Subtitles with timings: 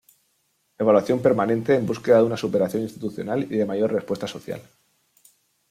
[0.83, 4.59] Evaluación permanente en búsqueda de una superación institucional y de mayor respuesta social.